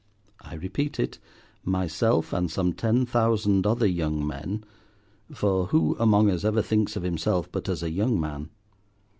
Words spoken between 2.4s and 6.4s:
some ten thousand other young men; for who among